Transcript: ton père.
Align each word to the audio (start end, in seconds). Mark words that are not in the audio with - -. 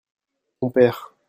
ton 0.59 0.71
père. 0.71 1.13